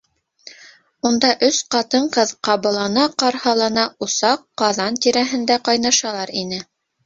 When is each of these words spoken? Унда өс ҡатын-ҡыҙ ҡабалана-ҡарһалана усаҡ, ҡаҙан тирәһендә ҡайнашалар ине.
Унда 1.09 1.29
өс 1.47 1.59
ҡатын-ҡыҙ 1.75 2.33
ҡабалана-ҡарһалана 2.49 3.87
усаҡ, 4.09 4.45
ҡаҙан 4.65 5.01
тирәһендә 5.07 5.63
ҡайнашалар 5.71 6.37
ине. 6.45 6.65